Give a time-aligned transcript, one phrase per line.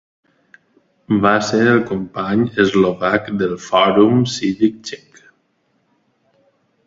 [1.25, 5.21] Va ser el company eslovac del Fòrum cívic Txec.